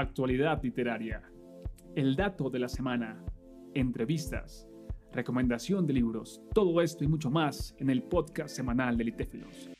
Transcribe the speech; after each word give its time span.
actualidad 0.00 0.62
literaria, 0.62 1.22
el 1.96 2.14
dato 2.14 2.50
de 2.50 2.58
la 2.60 2.68
semana, 2.68 3.24
entrevistas, 3.74 4.68
recomendación 5.12 5.86
de 5.86 5.94
libros, 5.94 6.40
todo 6.54 6.80
esto 6.80 7.04
y 7.04 7.08
mucho 7.08 7.30
más 7.30 7.74
en 7.78 7.90
el 7.90 8.02
podcast 8.02 8.54
semanal 8.54 8.96
de 8.96 9.04
Litéfilos. 9.04 9.70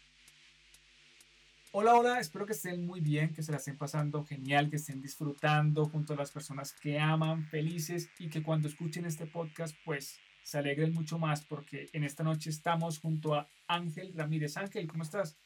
Hola, 1.71 1.95
hola, 1.95 2.19
espero 2.19 2.47
que 2.47 2.55
estén 2.55 2.85
muy 2.85 3.01
bien, 3.01 3.33
que 3.33 3.43
se 3.43 3.53
la 3.53 3.59
estén 3.59 3.77
pasando 3.77 4.25
genial, 4.25 4.71
que 4.71 4.77
estén 4.77 5.01
disfrutando 5.01 5.85
junto 5.85 6.15
a 6.15 6.17
las 6.17 6.33
personas 6.33 6.73
que 6.73 6.99
aman, 6.99 7.45
felices 7.45 8.11
y 8.19 8.29
que 8.29 8.43
cuando 8.43 8.69
escuchen 8.69 9.05
este 9.05 9.27
podcast 9.27 9.77
pues 9.85 10.19
se 10.43 10.59
alegren 10.59 10.95
mucho 10.95 11.19
más 11.19 11.45
porque 11.45 11.87
en 11.93 12.05
esta 12.05 12.25
noche 12.25 12.51
estamos 12.51 12.99
junto 12.99 13.35
a 13.35 13.47
Ángel 13.69 14.13
Ramírez. 14.15 14.57
Ángel, 14.57 14.89
¿cómo 14.89 15.03
estás? 15.03 15.39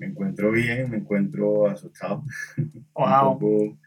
Me 0.00 0.06
encuentro 0.06 0.50
bien, 0.50 0.90
me 0.90 0.96
encuentro 0.96 1.66
asustado, 1.66 2.24
wow. 2.94 3.32
un 3.32 3.38
poco 3.38 3.78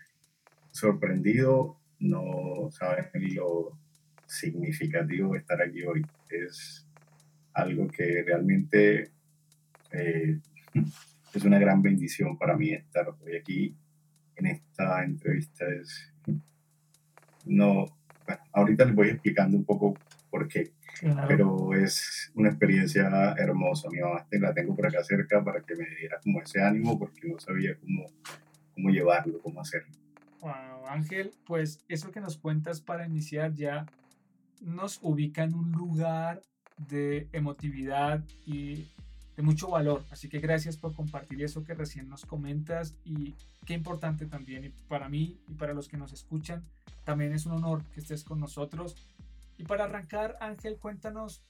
sorprendido, 0.72 1.80
no 1.98 2.70
saben 2.70 3.08
lo 3.34 3.80
significativo 4.28 5.34
de 5.34 5.40
estar 5.40 5.60
aquí 5.60 5.82
hoy. 5.82 6.06
Es 6.30 6.88
algo 7.54 7.88
que 7.88 8.24
realmente 8.28 9.10
eh, 9.92 10.40
es 11.34 11.44
una 11.44 11.58
gran 11.58 11.82
bendición 11.82 12.38
para 12.38 12.56
mí 12.56 12.74
estar 12.74 13.10
hoy 13.10 13.36
aquí 13.36 13.76
en 14.36 14.46
esta 14.46 15.04
entrevista. 15.04 15.66
Es, 15.66 16.14
no, 17.46 17.88
ahorita 18.52 18.86
les 18.86 18.94
voy 18.94 19.10
explicando 19.10 19.58
un 19.58 19.66
poco 19.66 19.96
por 20.34 20.48
qué, 20.48 20.74
pero 21.28 21.76
es 21.76 22.32
una 22.34 22.50
experiencia 22.50 23.36
hermosa. 23.38 23.88
Mi 23.92 24.00
mamá 24.00 24.26
la 24.32 24.52
tengo 24.52 24.76
por 24.76 24.88
acá 24.88 25.04
cerca 25.04 25.44
para 25.44 25.62
que 25.62 25.76
me 25.76 25.86
diera 25.96 26.20
como 26.24 26.42
ese 26.42 26.60
ánimo 26.60 26.98
porque 26.98 27.28
no 27.28 27.40
sabía 27.40 27.78
cómo, 27.80 28.06
cómo 28.74 28.90
llevarlo, 28.90 29.40
cómo 29.44 29.62
hacerlo. 29.62 29.94
Wow, 30.42 30.88
Ángel, 30.90 31.30
pues 31.46 31.86
eso 31.88 32.10
que 32.10 32.20
nos 32.20 32.40
cuentas 32.40 32.82
para 32.82 33.06
iniciar 33.06 33.54
ya 33.54 33.86
nos 34.60 34.98
ubica 35.04 35.44
en 35.44 35.54
un 35.54 35.72
lugar 35.72 36.42
de 36.80 37.28
emotividad 37.32 38.24
y 38.44 38.88
de 39.38 39.44
mucho 39.44 39.70
valor. 39.70 40.04
Así 40.10 40.30
que 40.30 40.40
gracias 40.40 40.78
por 40.78 40.96
compartir 40.96 41.44
eso 41.44 41.64
que 41.64 41.76
recién 41.76 42.10
nos 42.10 42.26
comentas 42.26 42.96
y 43.06 43.36
qué 43.68 43.76
importante 43.76 44.26
también 44.26 44.74
para 44.88 45.10
mí 45.10 45.38
y 45.48 45.54
para 45.54 45.76
los 45.76 45.88
que 45.88 45.98
nos 45.98 46.12
escuchan. 46.12 46.64
También 47.04 47.34
es 47.34 47.46
un 47.46 47.52
honor 47.52 47.84
que 47.94 48.00
estés 48.00 48.24
con 48.24 48.40
nosotros. 48.40 48.96
Y 49.58 49.64
para 49.64 49.86
arrancar, 49.86 50.38
Ángel, 50.40 50.78
cuéntanos, 50.78 51.44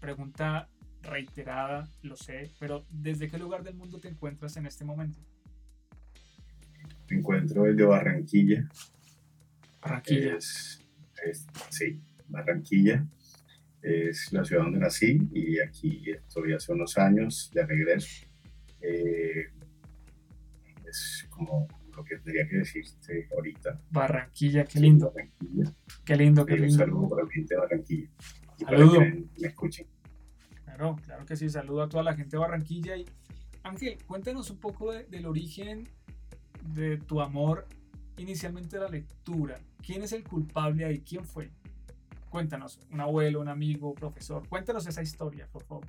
pregunta 0.00 0.68
reiterada, 1.02 1.88
lo 2.02 2.16
sé, 2.16 2.50
pero 2.58 2.84
¿desde 2.90 3.28
qué 3.28 3.38
lugar 3.38 3.62
del 3.62 3.74
mundo 3.74 4.00
te 4.00 4.08
encuentras 4.08 4.56
en 4.56 4.66
este 4.66 4.84
momento? 4.84 5.20
Me 7.08 7.18
encuentro 7.18 7.64
desde 7.64 7.84
Barranquilla. 7.84 8.68
Barranquilla. 9.82 10.38
sí, 11.70 12.00
Barranquilla 12.28 13.06
es 13.84 14.32
la 14.32 14.42
ciudad 14.44 14.62
donde 14.62 14.78
nací 14.78 15.20
y 15.32 15.60
aquí 15.60 16.10
estoy 16.10 16.54
hace 16.54 16.72
unos 16.72 16.96
años 16.96 17.50
de 17.52 17.66
regreso. 17.66 18.26
Eh, 18.80 19.50
es 20.88 21.26
como 21.28 21.68
lo 21.94 22.02
que 22.02 22.16
tendría 22.16 22.48
que 22.48 22.56
decirte 22.56 23.28
ahorita. 23.32 23.80
Barranquilla, 23.90 24.64
qué 24.64 24.80
lindo. 24.80 25.12
Barranquilla. 25.12 25.70
Qué 26.04 26.16
lindo, 26.16 26.44
qué 26.44 26.56
lindo. 26.56 26.74
Un 26.74 26.78
saludo 26.78 27.08
para 27.08 27.24
la 27.24 27.30
gente 27.30 27.54
de 27.54 27.60
Barranquilla. 27.60 28.08
Y 28.58 28.64
saludo. 28.64 28.98
Para 28.98 29.10
que 29.10 29.26
me 29.40 29.48
escuchen. 29.48 29.86
Claro, 30.64 30.96
claro 31.04 31.26
que 31.26 31.36
sí. 31.36 31.48
Saludo 31.48 31.82
a 31.82 31.88
toda 31.88 32.02
la 32.02 32.14
gente 32.14 32.36
de 32.36 32.40
Barranquilla. 32.40 32.96
Y 32.96 33.06
Ángel, 33.62 33.98
cuéntanos 34.06 34.50
un 34.50 34.58
poco 34.58 34.92
del 34.92 35.26
origen 35.26 35.88
de 36.74 36.98
tu 36.98 37.20
amor 37.20 37.66
inicialmente 38.18 38.76
a 38.76 38.80
la 38.80 38.88
lectura. 38.88 39.58
¿Quién 39.84 40.02
es 40.02 40.12
el 40.12 40.24
culpable 40.24 40.84
ahí? 40.84 41.00
¿Quién 41.00 41.24
fue? 41.24 41.50
Cuéntanos, 42.28 42.80
un 42.90 43.00
abuelo, 43.00 43.40
un 43.40 43.48
amigo, 43.48 43.94
profesor. 43.94 44.46
Cuéntanos 44.48 44.86
esa 44.86 45.02
historia, 45.02 45.46
por 45.50 45.62
favor. 45.64 45.84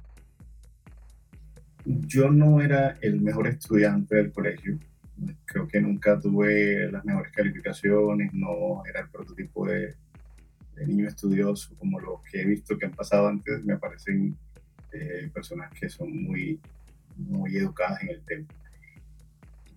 Yo 1.86 2.30
no 2.32 2.62
era 2.62 2.98
el 3.02 3.20
mejor 3.22 3.48
estudiante 3.48 4.16
del 4.16 4.32
colegio. 4.32 4.80
Creo 5.46 5.68
que 5.68 5.82
nunca 5.82 6.20
tuve 6.20 6.92
las 6.92 7.04
mejores 7.06 7.32
calificaciones, 7.32 8.34
no 8.34 8.84
era 8.86 9.02
el 9.02 9.10
prototipo 9.10 9.68
de, 9.68 9.96
niño 10.76 11.08
estudioso 11.08 11.76
como 11.78 12.00
los 12.00 12.22
que 12.24 12.42
he 12.42 12.46
visto 12.46 12.78
que 12.78 12.86
han 12.86 12.94
pasado 12.94 13.28
antes. 13.28 13.64
Me 13.64 13.78
parecen 13.78 14.38
eh, 14.92 15.30
personas 15.34 15.72
que 15.80 15.90
son 15.90 16.24
muy, 16.24 16.60
muy 17.18 17.56
educadas 17.58 18.02
en 18.04 18.10
el 18.10 18.22
tema. 18.22 18.48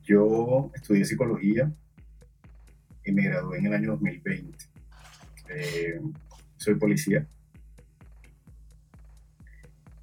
Yo 0.03 0.71
estudié 0.75 1.05
psicología 1.05 1.71
y 3.05 3.13
me 3.13 3.23
gradué 3.23 3.59
en 3.59 3.67
el 3.67 3.75
año 3.75 3.91
2020 3.93 4.57
soy 6.57 6.75
policía. 6.75 7.27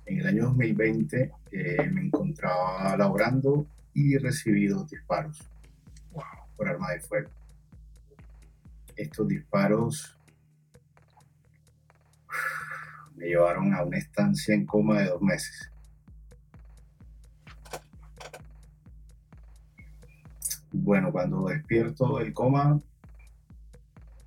En 0.06 0.20
el 0.20 0.28
año 0.28 0.46
2020 0.46 1.32
eh, 1.52 1.90
me 1.92 2.02
encontraba 2.02 2.96
laborando 2.98 3.68
y 3.94 4.18
recibí 4.18 4.68
dos 4.68 4.90
disparos 4.90 5.40
por 6.56 6.68
arma 6.68 6.92
de 6.92 7.02
fuego. 7.02 7.30
Estos 8.96 9.28
disparos 9.28 10.15
me 13.16 13.28
llevaron 13.28 13.74
a 13.74 13.84
una 13.84 13.98
estancia 13.98 14.54
en 14.54 14.66
coma 14.66 15.02
de 15.02 15.10
dos 15.10 15.22
meses. 15.22 15.72
Bueno, 20.72 21.12
cuando 21.12 21.48
despierto 21.48 22.20
del 22.20 22.34
coma 22.34 22.80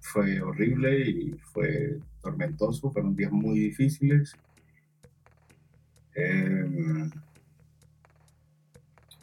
fue 0.00 0.40
horrible 0.40 1.00
y 1.00 1.32
fue 1.52 1.98
tormentoso, 2.22 2.90
fueron 2.90 3.14
días 3.14 3.30
muy 3.30 3.58
difíciles. 3.58 4.34
Em, 6.14 7.10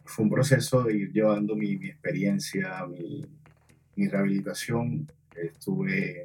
fue 0.05 0.23
un 0.23 0.31
proceso 0.31 0.83
de 0.83 0.95
ir 0.95 1.11
llevando 1.11 1.55
mi, 1.55 1.73
experiencia, 1.73 2.85
mi, 2.85 4.07
rehabilitación. 4.07 5.11
Estuve, 5.35 6.23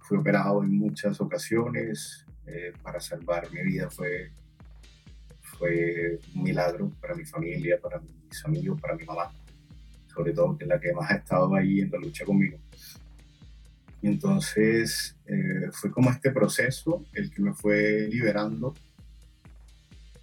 fui 0.00 0.18
operado 0.18 0.62
en 0.62 0.76
muchas 0.76 1.20
ocasiones 1.20 2.23
eh, 2.46 2.72
para 2.82 3.00
salvar 3.00 3.50
mi 3.52 3.62
vida. 3.62 3.90
Fue, 3.90 4.30
fue 5.40 6.18
un 6.34 6.42
milagro 6.42 6.90
para 7.00 7.14
mi 7.14 7.24
familia, 7.24 7.78
para 7.80 8.00
mis 8.00 8.44
amigos, 8.44 8.80
para 8.80 8.94
mi 8.94 9.04
mamá, 9.04 9.32
sobre 10.12 10.32
todo 10.32 10.56
que 10.56 10.64
es 10.64 10.68
la 10.68 10.80
que 10.80 10.92
más 10.92 11.10
ha 11.10 11.16
estado 11.16 11.54
ahí 11.54 11.80
en 11.80 11.90
la 11.90 11.98
lucha 11.98 12.24
conmigo. 12.24 12.58
Y 14.02 14.08
entonces 14.08 15.16
eh, 15.26 15.70
fue 15.72 15.90
como 15.90 16.10
este 16.10 16.30
proceso 16.30 17.06
el 17.14 17.30
que 17.30 17.40
me 17.40 17.54
fue 17.54 18.06
liberando 18.10 18.74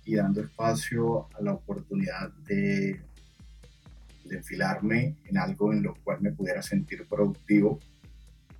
y 0.05 0.15
dando 0.15 0.41
espacio 0.41 1.27
a 1.33 1.41
la 1.41 1.53
oportunidad 1.53 2.31
de, 2.45 3.01
de 4.25 4.37
enfilarme 4.37 5.15
en 5.25 5.37
algo 5.37 5.73
en 5.73 5.83
lo 5.83 5.95
cual 6.03 6.21
me 6.21 6.31
pudiera 6.31 6.61
sentir 6.61 7.07
productivo 7.07 7.79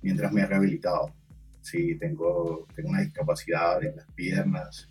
mientras 0.02 0.32
me 0.32 0.44
rehabilitado. 0.44 1.12
Sí, 1.62 1.96
tengo, 1.96 2.66
tengo 2.74 2.90
una 2.90 3.00
discapacidad 3.00 3.82
en 3.82 3.96
las 3.96 4.06
piernas. 4.12 4.88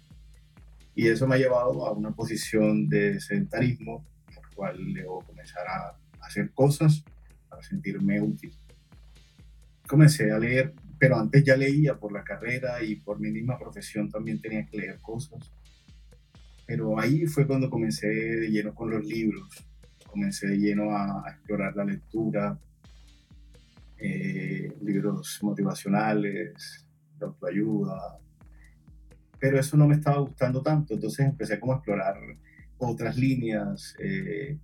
Y 0.95 1.07
eso 1.07 1.27
me 1.27 1.35
ha 1.35 1.37
llevado 1.37 1.85
a 1.85 1.91
una 1.91 2.11
posición 2.11 2.89
de 2.89 3.19
sedentarismo 3.19 4.05
en 4.29 4.35
la 4.35 4.41
cual 4.55 4.93
debo 4.93 5.21
comenzar 5.21 5.67
a 5.67 5.97
hacer 6.21 6.51
cosas 6.53 7.03
para 7.49 7.61
sentirme 7.61 8.21
útil. 8.21 8.53
Comencé 9.87 10.31
a 10.31 10.39
leer, 10.39 10.73
pero 10.97 11.17
antes 11.17 11.43
ya 11.43 11.57
leía 11.57 11.97
por 11.97 12.13
la 12.13 12.23
carrera 12.23 12.81
y 12.81 12.95
por 12.95 13.19
mi 13.19 13.31
misma 13.31 13.59
profesión 13.59 14.09
también 14.09 14.39
tenía 14.39 14.65
que 14.65 14.77
leer 14.77 14.99
cosas. 15.01 15.51
Pero 16.65 16.97
ahí 16.97 17.25
fue 17.25 17.45
cuando 17.45 17.69
comencé 17.69 18.07
de 18.07 18.49
lleno 18.49 18.73
con 18.73 18.89
los 18.89 19.03
libros, 19.03 19.49
comencé 20.07 20.47
de 20.47 20.57
lleno 20.57 20.95
a, 20.95 21.23
explorar 21.29 21.75
la 21.75 21.83
lectura, 21.83 22.57
eh, 24.01 24.75
libros 24.81 25.39
motivacionales, 25.41 26.85
de 27.17 27.25
autoayuda, 27.25 28.19
pero 29.39 29.59
eso 29.59 29.77
no 29.77 29.87
me 29.87 29.95
estaba 29.95 30.19
gustando 30.19 30.61
tanto, 30.61 30.93
entonces 30.93 31.25
empecé 31.25 31.59
como 31.59 31.73
a 31.73 31.75
explorar 31.77 32.15
otras 32.77 33.15
líneas, 33.15 33.95
eh, 33.99 34.57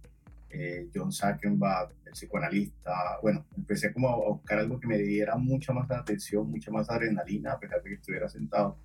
eh, 0.49 0.89
John 0.93 1.11
Sackenbach, 1.11 1.91
el 2.05 2.13
psicoanalista. 2.13 3.19
Bueno, 3.21 3.45
empecé 3.55 3.93
como 3.93 4.09
a 4.09 4.29
buscar 4.29 4.59
algo 4.59 4.79
que 4.79 4.87
me 4.87 4.97
diera 4.97 5.35
mucha 5.35 5.73
más 5.73 5.89
atención, 5.91 6.49
mucha 6.49 6.71
más 6.71 6.89
adrenalina, 6.89 7.53
a 7.53 7.59
pesar 7.59 7.83
de 7.83 7.89
que 7.89 7.95
estuviera 7.95 8.29
sentado. 8.29 8.77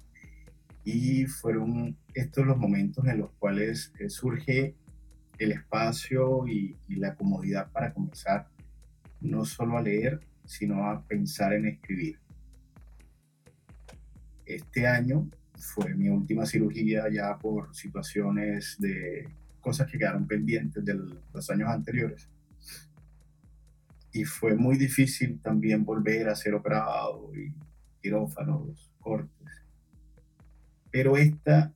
Y 0.84 1.26
fueron 1.26 1.96
estos 2.14 2.46
los 2.46 2.58
momentos 2.58 3.06
en 3.06 3.20
los 3.20 3.30
cuales 3.38 3.92
eh, 3.98 4.08
surge 4.08 4.74
el 5.38 5.52
espacio 5.52 6.46
y, 6.46 6.76
la 6.88 7.14
comodidad 7.14 7.70
para 7.72 7.92
comenzar 7.92 8.48
no 9.20 9.44
solo 9.44 9.78
a 9.78 9.82
leer, 9.82 10.20
sino 10.52 10.86
a 10.86 11.02
pensar 11.02 11.54
en 11.54 11.66
escribir. 11.66 12.18
Este 14.44 14.86
año 14.86 15.26
fue 15.56 15.94
mi 15.94 16.10
última 16.10 16.44
cirugía 16.44 17.08
ya 17.10 17.38
por 17.38 17.74
situaciones 17.74 18.76
de 18.78 19.26
cosas 19.60 19.90
que 19.90 19.96
quedaron 19.96 20.26
pendientes 20.26 20.84
de 20.84 20.94
los 21.32 21.50
años 21.50 21.70
anteriores. 21.70 22.28
y 24.14 24.24
fue 24.24 24.54
muy 24.54 24.76
difícil 24.76 25.40
también 25.40 25.86
volver 25.86 26.28
a 26.28 26.36
ser 26.36 26.52
operado 26.52 27.34
y 27.34 27.54
quirófanos, 28.02 28.92
cortes. 29.00 29.52
Pero 30.90 31.16
esta 31.16 31.72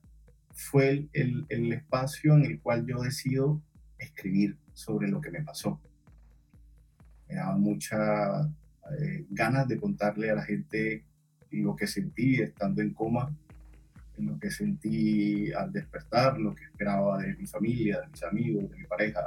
fue 0.53 1.07
el, 1.13 1.47
el, 1.49 1.73
espacio 1.73 2.35
en 2.35 2.45
el 2.45 2.59
cual 2.61 2.85
yo 2.85 3.01
decido 3.01 3.59
escribir 3.97 4.55
sobre 4.73 5.07
lo 5.07 5.19
que 5.19 5.31
me 5.31 5.41
pasó. 5.41 5.81
Me 7.27 7.35
daba 7.37 7.57
muchas 7.57 8.47
eh, 8.99 9.25
ganas 9.29 9.67
de 9.67 9.77
contarle 9.77 10.29
a 10.31 10.35
la 10.35 10.43
gente 10.43 11.03
lo 11.51 11.75
que 11.75 11.87
sentí 11.87 12.41
estando 12.41 12.81
en 12.81 12.93
coma, 12.93 13.35
lo 14.17 14.39
que 14.39 14.49
sentí 14.49 15.51
al 15.53 15.71
despertar, 15.71 16.39
lo 16.39 16.55
que 16.55 16.63
esperaba 16.65 17.19
de 17.19 17.35
mi 17.35 17.45
familia, 17.47 18.01
de 18.01 18.07
mis 18.07 18.23
amigos, 18.23 18.69
de 18.71 18.77
mi 18.77 18.83
pareja, 18.85 19.21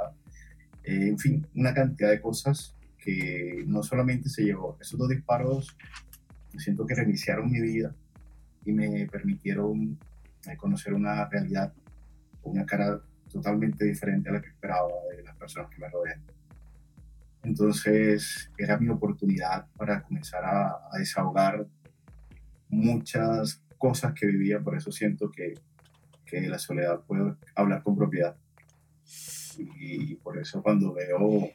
eh, 0.83 1.07
en 1.09 1.17
fin, 1.17 1.47
una 1.55 1.73
cantidad 1.73 2.09
de 2.09 2.21
cosas 2.21 2.75
que 2.97 3.63
no 3.67 3.83
solamente 3.83 4.29
se 4.29 4.43
llevó, 4.43 4.77
esos 4.79 4.99
dos 4.99 5.09
disparos, 5.09 5.75
siento 6.57 6.85
que 6.85 6.95
reiniciaron 6.95 7.49
mi 7.49 7.61
vida 7.61 7.95
y 8.65 8.71
me 8.71 9.07
permitieron 9.07 9.97
conocer 10.57 10.93
una 10.93 11.27
realidad, 11.29 11.73
una 12.43 12.65
cara 12.65 12.99
totalmente 13.31 13.85
diferente 13.85 14.29
a 14.29 14.33
la 14.33 14.41
que 14.41 14.49
esperaba 14.49 14.91
de 15.15 15.23
las 15.23 15.35
personas 15.35 15.69
que 15.69 15.81
me 15.81 15.89
rodean. 15.89 16.21
Entonces 17.43 18.51
era 18.57 18.77
mi 18.77 18.89
oportunidad 18.89 19.67
para 19.77 20.03
comenzar 20.03 20.43
a, 20.45 20.97
desahogar 20.97 21.67
muchas 22.69 23.63
cosas 23.77 24.13
que 24.13 24.27
vivía, 24.27 24.59
por 24.59 24.77
eso 24.77 24.91
siento 24.91 25.31
que, 25.31 25.55
que 26.25 26.41
la 26.41 26.59
soledad 26.59 27.01
puedo 27.01 27.37
hablar 27.55 27.83
con 27.83 27.95
propiedad. 27.95 28.35
Y 29.57 30.15
por 30.15 30.37
eso 30.37 30.61
cuando 30.61 30.93
veo 30.93 31.49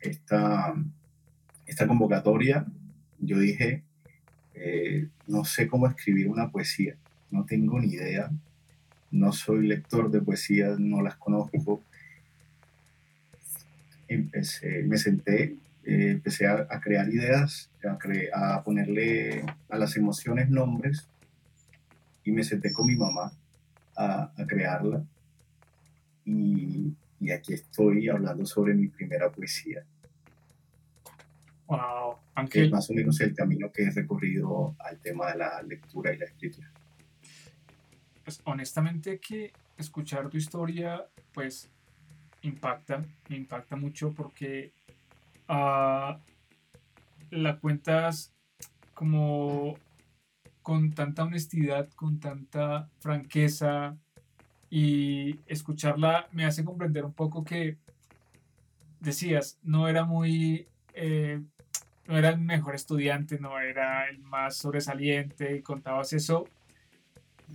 esta, 0.00 0.74
esta 1.66 1.86
convocatoria, 1.86 2.66
yo 3.18 3.38
dije, 3.38 3.82
eh, 4.54 5.08
no 5.26 5.44
sé 5.44 5.66
cómo 5.66 5.86
escribir 5.86 6.28
una 6.28 6.50
poesía, 6.50 6.96
no 7.30 7.44
tengo 7.44 7.80
ni 7.80 7.88
idea, 7.88 8.30
no 9.10 9.32
soy 9.32 9.66
lector 9.66 10.10
de 10.10 10.20
poesía, 10.20 10.76
no 10.78 11.02
las 11.02 11.16
conozco. 11.16 11.82
Empecé, 14.08 14.82
me 14.82 14.98
senté, 14.98 15.56
eh, 15.84 16.10
empecé 16.10 16.46
a, 16.46 16.66
crear 16.80 17.08
ideas, 17.08 17.70
a, 17.84 18.54
a 18.56 18.64
ponerle 18.64 19.44
a 19.68 19.78
las 19.78 19.96
emociones 19.96 20.48
nombres 20.48 21.08
y 22.24 22.32
me 22.32 22.44
senté 22.44 22.72
con 22.72 22.86
mi 22.86 22.96
mamá 22.96 23.32
a, 23.96 24.32
a 24.36 24.46
crearla. 24.46 25.04
Y, 26.24 26.92
y 27.20 27.30
aquí 27.30 27.54
estoy 27.54 28.08
hablando 28.08 28.44
sobre 28.46 28.74
mi 28.74 28.88
primera 28.88 29.30
poesía. 29.30 29.84
Wow, 31.66 32.18
aunque 32.34 32.64
es 32.64 32.70
más 32.70 32.88
o 32.90 32.94
menos 32.94 33.20
el 33.20 33.34
camino 33.34 33.72
que 33.72 33.84
he 33.84 33.90
recorrido 33.90 34.76
al 34.78 34.98
tema 35.00 35.32
de 35.32 35.38
la 35.38 35.62
lectura 35.62 36.12
y 36.12 36.18
la 36.18 36.26
escritura. 36.26 36.70
Pues 38.22 38.40
honestamente 38.44 39.18
que 39.18 39.52
escuchar 39.76 40.28
tu 40.28 40.36
historia, 40.36 41.04
pues 41.32 41.70
impacta, 42.48 43.04
me 43.28 43.36
impacta 43.36 43.76
mucho 43.76 44.12
porque 44.12 44.72
uh, 45.48 46.16
la 47.30 47.58
cuentas 47.60 48.32
como 48.94 49.74
con 50.62 50.92
tanta 50.92 51.24
honestidad, 51.24 51.88
con 51.90 52.18
tanta 52.18 52.88
franqueza 52.98 53.96
y 54.70 55.38
escucharla 55.46 56.28
me 56.32 56.44
hace 56.44 56.64
comprender 56.64 57.04
un 57.04 57.12
poco 57.12 57.44
que 57.44 57.78
decías, 59.00 59.58
no 59.62 59.88
era 59.88 60.04
muy 60.04 60.66
eh, 60.94 61.40
no 62.06 62.16
era 62.16 62.30
el 62.30 62.38
mejor 62.38 62.74
estudiante, 62.74 63.38
no 63.38 63.58
era 63.58 64.08
el 64.08 64.18
más 64.18 64.56
sobresaliente, 64.56 65.56
y 65.56 65.62
contabas 65.62 66.12
eso, 66.12 66.48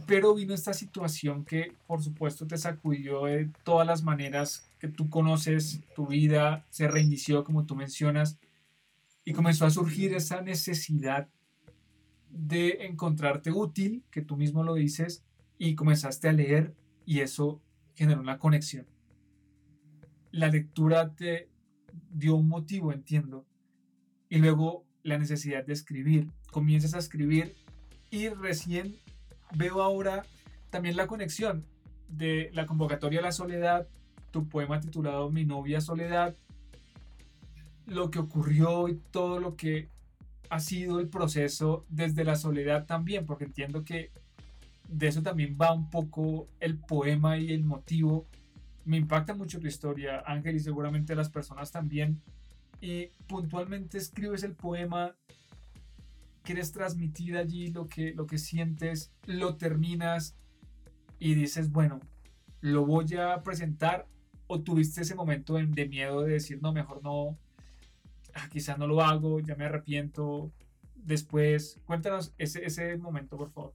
pero 0.06 0.36
vino 0.36 0.54
esta 0.54 0.74
situación 0.74 1.46
que 1.46 1.74
por 1.88 2.04
supuesto 2.04 2.46
te 2.48 2.58
sacudió 2.58 3.26
de 3.26 3.50
todas 3.64 3.88
las 3.88 4.04
maneras 4.04 4.71
que 4.82 4.88
tú 4.88 5.12
conoces, 5.12 5.82
tu 5.94 6.08
vida 6.08 6.66
se 6.72 6.88
reinició 6.88 7.44
como 7.44 7.68
tú 7.68 7.76
mencionas, 7.76 8.40
y 9.24 9.32
comenzó 9.32 9.68
a 9.68 9.70
surgir 9.70 10.16
esa 10.16 10.42
necesidad 10.42 11.30
de 12.32 12.88
encontrarte 12.88 13.52
útil, 13.52 14.04
que 14.10 14.24
tú 14.24 14.38
mismo 14.38 14.64
lo 14.64 14.74
dices, 14.74 15.24
y 15.60 15.76
comenzaste 15.76 16.30
a 16.30 16.34
leer 16.34 16.74
y 17.06 17.20
eso 17.20 17.62
generó 17.94 18.22
una 18.22 18.40
conexión. 18.40 18.88
La 20.32 20.48
lectura 20.48 21.14
te 21.14 21.52
dio 22.12 22.36
un 22.36 22.48
motivo, 22.48 22.92
entiendo, 22.92 23.46
y 24.30 24.40
luego 24.40 24.84
la 25.04 25.20
necesidad 25.20 25.64
de 25.64 25.74
escribir. 25.74 26.32
Comienzas 26.52 26.96
a 26.96 26.98
escribir 26.98 27.54
y 28.10 28.30
recién 28.30 28.96
veo 29.56 29.84
ahora 29.84 30.26
también 30.72 30.96
la 30.96 31.06
conexión 31.06 31.68
de 32.08 32.50
la 32.54 32.66
convocatoria 32.66 33.20
a 33.20 33.24
la 33.24 33.32
soledad, 33.32 33.88
tu 34.32 34.48
poema 34.48 34.80
titulado 34.80 35.30
Mi 35.30 35.46
novia 35.46 35.82
soledad, 35.82 36.36
lo 37.86 38.10
que 38.10 38.20
ocurrió 38.20 38.88
y 38.88 38.96
todo 39.12 39.40
lo 39.40 39.56
que 39.56 39.90
ha 40.50 40.60
sido 40.60 41.00
el 41.00 41.08
proceso 41.08 41.86
desde 41.90 42.24
la 42.24 42.36
soledad 42.36 42.86
también, 42.86 43.26
porque 43.26 43.46
entiendo 43.46 43.84
que 43.84 44.12
de 44.88 45.08
eso 45.08 45.22
también 45.22 45.58
va 45.60 45.74
un 45.74 45.90
poco 45.90 46.48
el 46.60 46.78
poema 46.78 47.38
y 47.38 47.54
el 47.54 47.64
motivo. 47.64 48.28
Me 48.84 48.98
impacta 48.98 49.34
mucho 49.34 49.60
tu 49.60 49.68
historia, 49.68 50.24
Ángel, 50.26 50.56
y 50.56 50.60
seguramente 50.60 51.16
las 51.16 51.30
personas 51.30 51.72
también 51.72 52.22
y 52.82 53.10
puntualmente 53.28 54.00
escribes 54.00 54.44
el 54.44 54.56
poema, 54.56 55.16
quieres 56.44 56.72
transmitir 56.72 57.38
allí 57.38 57.68
lo 57.68 57.88
que, 57.88 58.14
lo 58.14 58.26
que 58.26 58.40
sientes, 58.40 59.14
lo 59.26 59.56
terminas 59.56 60.36
y 61.20 61.36
dices, 61.36 61.72
bueno, 61.72 62.00
lo 62.60 62.86
voy 62.86 63.16
a 63.16 63.44
presentar 63.44 64.08
o 64.52 64.62
tuviste 64.62 65.02
ese 65.02 65.16
momento 65.16 65.56
de, 65.56 65.88
miedo 65.88 66.24
de 66.24 66.34
decir, 66.34 66.60
no, 66.62 66.74
mejor 66.74 67.02
no, 67.02 67.38
ah, 68.34 68.50
quizá 68.52 68.76
no 68.76 68.86
lo 68.86 69.02
hago, 69.02 69.40
ya 69.40 69.56
me 69.56 69.64
arrepiento 69.64 70.52
después. 70.94 71.80
Cuéntanos 71.86 72.34
ese, 72.38 72.66
ese 72.66 72.98
momento, 72.98 73.38
por 73.38 73.50
favor. 73.52 73.74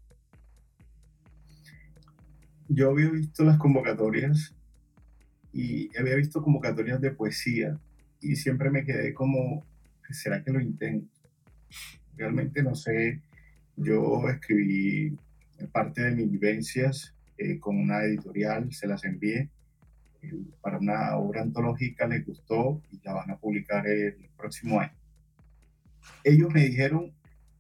Yo 2.69 2.91
había 2.91 3.09
visto 3.09 3.43
las 3.43 3.57
convocatorias 3.57 4.55
y 5.51 5.97
había 5.97 6.15
visto 6.17 6.43
convocatorias 6.43 7.01
de 7.01 7.11
poesía 7.13 7.79
y 8.21 8.37
siempre 8.37 8.69
me 8.69 8.85
quedé 8.85 9.15
como, 9.15 9.65
¿será 10.11 10.45
que 10.45 10.53
lo 10.53 10.61
intento? 10.61 11.09
Realmente 12.19 12.63
no 12.63 12.75
sé, 12.75 13.23
yo 13.77 14.29
escribí 14.29 15.17
parte 15.73 16.03
de 16.03 16.11
mis 16.11 16.31
vivencias 16.31 17.15
eh, 17.39 17.59
con 17.59 17.79
una 17.79 18.05
editorial, 18.05 18.71
se 18.75 18.87
las 18.87 19.05
envié 19.05 19.49
para 20.61 20.79
una 20.79 21.17
obra 21.17 21.43
antológica, 21.43 22.07
les 22.07 22.25
gustó 22.27 22.83
y 22.91 23.01
la 23.05 23.15
van 23.15 23.31
a 23.31 23.37
publicar 23.37 23.87
el 23.87 24.29
próximo 24.37 24.81
año. 24.81 24.93
Ellos 26.25 26.53
me 26.53 26.65
dijeron, 26.65 27.13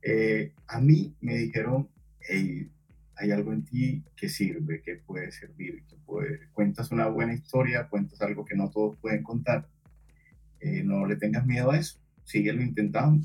eh, 0.02 0.52
a 0.66 0.80
mí 0.80 1.14
me 1.20 1.36
dijeron, 1.36 1.88
hay 2.28 3.30
algo 3.30 3.52
en 3.52 3.64
ti 3.64 4.04
que 4.16 4.28
sirve, 4.28 4.82
que 4.82 4.96
puede 4.96 5.30
servir, 5.32 5.84
que 5.88 5.96
puede, 6.04 6.48
cuentas 6.52 6.90
una 6.90 7.06
buena 7.08 7.34
historia, 7.34 7.88
cuentas 7.88 8.20
algo 8.20 8.44
que 8.44 8.56
no 8.56 8.70
todos 8.70 8.96
pueden 8.98 9.22
contar 9.22 9.68
eh, 10.60 10.82
no 10.82 11.06
le 11.06 11.16
tengas 11.16 11.46
miedo 11.46 11.70
a 11.70 11.78
eso, 11.78 11.98
síguelo 12.24 12.62
intentando. 12.62 13.24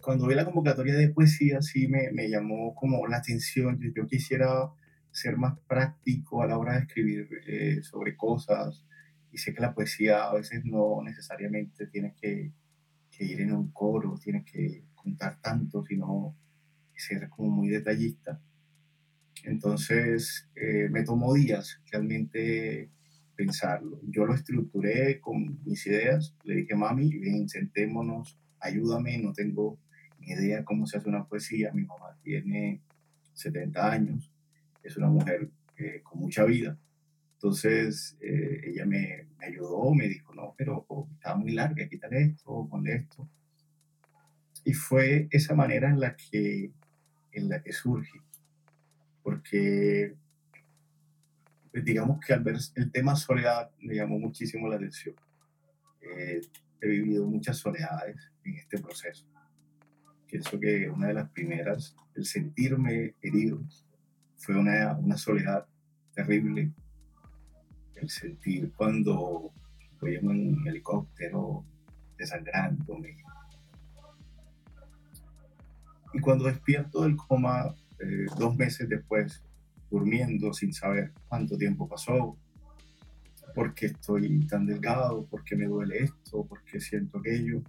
Cuando 0.00 0.26
vi 0.26 0.34
la 0.34 0.44
convocatoria 0.44 0.94
de 0.94 1.08
poesía, 1.08 1.60
sí 1.62 1.88
me, 1.88 2.10
me 2.12 2.28
llamó 2.28 2.74
como 2.74 3.06
la 3.06 3.18
atención. 3.18 3.78
Yo, 3.80 3.90
yo, 3.94 4.06
quisiera 4.06 4.70
ser 5.16 5.38
más 5.38 5.58
práctico 5.66 6.42
a 6.42 6.46
la 6.46 6.58
hora 6.58 6.74
de 6.74 6.80
escribir 6.80 7.28
eh, 7.46 7.82
sobre 7.82 8.16
cosas. 8.16 8.84
Y 9.32 9.38
sé 9.38 9.54
que 9.54 9.62
la 9.62 9.74
poesía 9.74 10.24
a 10.24 10.34
veces 10.34 10.62
no 10.64 11.02
necesariamente 11.02 11.86
tiene 11.86 12.14
que, 12.20 12.52
ir 13.18 13.40
en 13.40 13.54
un 13.54 13.70
coro, 13.72 14.18
tiene 14.22 14.44
que 14.44 14.84
contar 14.94 15.40
tanto, 15.40 15.82
sino 15.86 16.36
ser 16.94 17.30
como 17.30 17.48
muy 17.48 17.68
detallista. 17.68 18.38
Entonces, 19.44 20.50
eh, 20.54 20.88
me 20.90 21.02
tomó 21.02 21.32
días 21.32 21.80
realmente 21.90 22.90
pensarlo. 23.34 23.98
Yo 24.02 24.26
lo 24.26 24.34
estructuré 24.34 25.18
con 25.18 25.64
mis 25.64 25.86
ideas, 25.86 26.36
le 26.44 26.56
dije, 26.56 26.74
mami, 26.74 27.08
bien, 27.08 27.48
sentémonos, 27.48 28.38
ayúdame, 28.60 29.16
no 29.16 29.32
tengo 29.32 29.78
ni 30.18 30.32
idea 30.32 30.62
cómo 30.62 30.86
se 30.86 30.98
hace 30.98 31.08
una 31.08 31.24
poesía, 31.24 31.72
mi 31.72 31.84
mamá 31.84 32.18
tiene 32.22 32.82
70 33.32 33.92
años, 33.92 34.30
es 34.86 34.96
una 34.96 35.08
mujer 35.08 35.50
eh, 35.76 36.00
con 36.02 36.20
mucha 36.20 36.44
vida. 36.44 36.78
Entonces 37.34 38.16
eh, 38.20 38.62
ella 38.64 38.86
me, 38.86 39.26
me, 39.38 39.46
ayudó, 39.46 39.92
me 39.94 40.08
dijo, 40.08 40.34
no, 40.34 40.54
pero 40.56 40.86
estaba 41.14 41.36
muy 41.36 41.52
larga, 41.52 41.88
quítale 41.88 42.22
esto, 42.22 42.66
ponle 42.68 42.94
esto. 42.96 43.28
Y 44.64 44.72
fue 44.72 45.28
esa 45.30 45.54
manera 45.54 45.90
en 45.90 46.00
la 46.00 46.16
que, 46.16 46.72
en 47.32 47.48
la 47.48 47.62
que 47.62 47.72
surge, 47.72 48.20
porque 49.22 50.16
digamos 51.72 52.18
que 52.24 52.32
al 52.32 52.42
ver 52.42 52.56
el 52.74 52.90
tema 52.90 53.14
soledad 53.14 53.70
me 53.80 53.94
llamó 53.94 54.18
muchísimo 54.18 54.68
la 54.68 54.76
atención. 54.76 55.14
eh, 56.00 56.40
he 56.80 56.88
vivido 56.88 57.26
muchas 57.26 57.58
soledades 57.58 58.32
en 58.44 58.54
este 58.56 58.78
proceso. 58.78 59.26
Pienso 60.26 60.58
que 60.58 60.88
una 60.90 61.08
de 61.08 61.14
las 61.14 61.30
primeras, 61.30 61.96
el 62.14 62.24
sentirme 62.24 63.14
herido, 63.22 63.62
fue 64.38 64.56
una, 64.56 64.96
una 64.96 65.16
soledad 65.16 65.66
terrible. 66.14 66.72
El 67.94 68.10
sentir 68.10 68.72
cuando 68.74 69.52
voy 70.00 70.16
en 70.16 70.28
un 70.28 70.68
helicóptero 70.68 71.64
desangrándome. 72.16 73.16
Y 76.12 76.20
cuando 76.20 76.44
despierto 76.44 77.02
del 77.02 77.16
coma, 77.16 77.74
eh, 77.98 78.26
dos 78.38 78.56
meses 78.56 78.88
después, 78.88 79.42
durmiendo 79.90 80.52
sin 80.52 80.72
saber 80.72 81.12
cuánto 81.28 81.56
tiempo 81.56 81.88
pasó, 81.88 82.36
por 83.54 83.74
qué 83.74 83.86
estoy 83.86 84.46
tan 84.46 84.66
delgado, 84.66 85.24
por 85.26 85.44
qué 85.44 85.56
me 85.56 85.66
duele 85.66 86.04
esto, 86.04 86.44
por 86.44 86.62
qué 86.64 86.80
siento 86.80 87.18
aquello. 87.18 87.62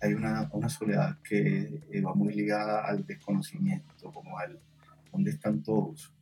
Hay 0.00 0.12
una, 0.12 0.48
una 0.52 0.68
soledad 0.68 1.18
que 1.22 1.82
eh, 1.90 2.00
va 2.02 2.14
muy 2.14 2.34
ligada 2.34 2.86
al 2.86 3.06
desconocimiento, 3.06 4.12
como 4.12 4.38
al 4.38 4.60
dónde 5.16 5.30
están 5.30 5.62
todos, 5.62 6.12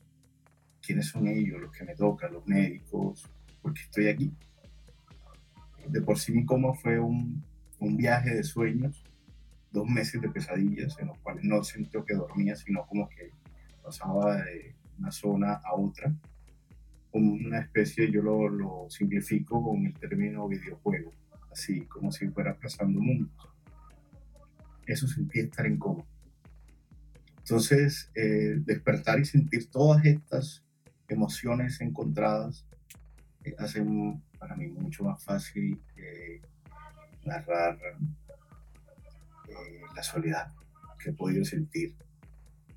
quiénes 0.80 1.08
son 1.08 1.26
ellos, 1.26 1.60
los 1.60 1.72
que 1.76 1.84
me 1.84 1.94
tocan, 1.94 2.32
los 2.32 2.46
médicos, 2.46 3.28
por 3.60 3.74
qué 3.74 3.82
estoy 3.82 4.08
aquí. 4.08 4.32
De 5.88 6.00
por 6.00 6.18
sí 6.18 6.32
mi 6.32 6.46
coma 6.46 6.72
fue 6.74 6.98
un, 6.98 7.44
un 7.80 7.96
viaje 7.96 8.34
de 8.34 8.44
sueños, 8.44 9.04
dos 9.72 9.86
meses 9.88 10.20
de 10.22 10.28
pesadillas 10.30 10.96
en 11.00 11.08
los 11.08 11.18
cuales 11.18 11.44
no 11.44 11.62
sentí 11.64 11.98
que 12.06 12.14
dormía, 12.14 12.54
sino 12.54 12.86
como 12.86 13.08
que 13.08 13.30
pasaba 13.82 14.36
de 14.36 14.74
una 14.98 15.10
zona 15.10 15.54
a 15.64 15.74
otra 15.74 16.14
una 17.14 17.60
especie, 17.60 18.10
yo 18.10 18.22
lo, 18.22 18.48
lo, 18.48 18.86
simplifico 18.88 19.62
con 19.62 19.86
el 19.86 19.94
término 19.94 20.48
videojuego, 20.48 21.12
así 21.52 21.82
como 21.82 22.10
si 22.10 22.28
fuera 22.28 22.58
pasando 22.58 23.00
mundos. 23.00 23.48
Eso 24.84 25.06
sentí 25.06 25.40
estar 25.40 25.64
en 25.64 25.78
coma. 25.78 26.04
Entonces, 27.44 28.10
eh, 28.14 28.54
despertar 28.56 29.20
y 29.20 29.26
sentir 29.26 29.70
todas 29.70 30.02
estas 30.06 30.64
emociones 31.08 31.78
encontradas 31.82 32.64
eh, 33.44 33.54
hacen 33.58 34.22
para 34.38 34.56
mí 34.56 34.68
mucho 34.68 35.04
más 35.04 35.22
fácil 35.22 35.78
eh, 35.94 36.40
narrar 37.26 37.78
la 39.94 40.02
soledad 40.02 40.48
que 40.98 41.10
he 41.10 41.12
podido 41.12 41.44
sentir, 41.44 41.94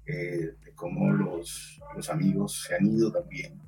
de 0.06 0.56
cómo 0.76 1.12
los, 1.12 1.82
los 1.96 2.10
amigos 2.10 2.66
se 2.68 2.76
han 2.76 2.86
ido 2.86 3.12
también 3.12 3.60